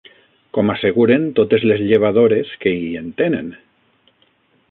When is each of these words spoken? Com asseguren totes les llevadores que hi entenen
Com 0.57 0.71
asseguren 0.73 1.27
totes 1.39 1.65
les 1.73 1.83
llevadores 1.91 2.55
que 2.65 2.75
hi 2.79 2.91
entenen 3.05 3.55